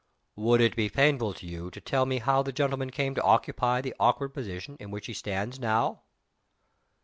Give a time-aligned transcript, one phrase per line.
[0.35, 3.81] "Would it be painful to you to tell me how the gentleman came to occupy
[3.81, 6.01] the awkward position in which he stands now?"